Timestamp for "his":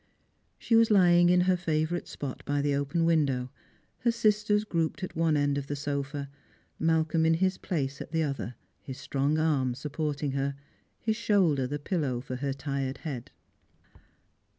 7.35-7.59, 8.81-8.97, 10.99-11.17